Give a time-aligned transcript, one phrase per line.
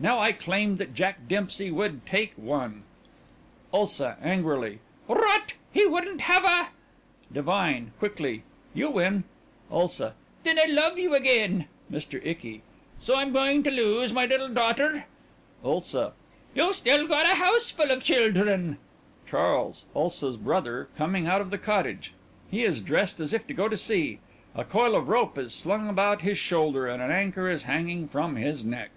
[0.00, 2.82] Now I claimed that Jack Dempsey would take one
[3.72, 5.54] ULSA: (Angrily) Rot!
[5.72, 6.70] He wouldn't have a
[7.32, 8.42] DIVINE: (Quickly)
[8.74, 9.22] You win.
[9.70, 11.68] ULSA: Then I love you again.
[11.88, 12.20] MR.
[12.26, 12.62] ICKY:
[12.98, 15.04] So I'm going to lose my little daughter...
[15.64, 16.14] ULSA:
[16.52, 18.78] You've still got a houseful of children.
[19.28, 22.12] (CHARLES, ULSA'S _brother, coming out of the cottage.
[22.50, 24.18] He is dressed as if to go to sea;
[24.52, 28.34] a coil of rope is slung about his shoulder and an anchor is hanging from
[28.34, 28.90] his neck.